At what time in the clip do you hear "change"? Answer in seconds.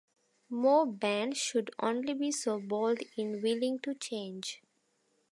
3.93-4.63